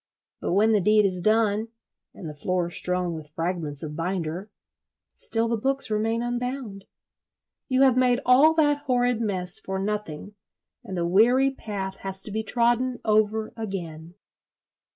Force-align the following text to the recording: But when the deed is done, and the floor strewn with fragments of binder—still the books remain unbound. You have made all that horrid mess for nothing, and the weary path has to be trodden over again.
But 0.39 0.53
when 0.53 0.71
the 0.71 0.81
deed 0.81 1.05
is 1.05 1.21
done, 1.21 1.67
and 2.15 2.27
the 2.27 2.33
floor 2.33 2.71
strewn 2.71 3.13
with 3.13 3.29
fragments 3.35 3.83
of 3.83 3.95
binder—still 3.95 5.47
the 5.47 5.57
books 5.59 5.91
remain 5.91 6.23
unbound. 6.23 6.85
You 7.69 7.83
have 7.83 7.95
made 7.95 8.19
all 8.25 8.55
that 8.55 8.79
horrid 8.87 9.21
mess 9.21 9.59
for 9.59 9.77
nothing, 9.77 10.33
and 10.83 10.97
the 10.97 11.05
weary 11.05 11.51
path 11.51 11.97
has 11.97 12.23
to 12.23 12.31
be 12.31 12.41
trodden 12.41 12.99
over 13.05 13.53
again. 13.55 14.15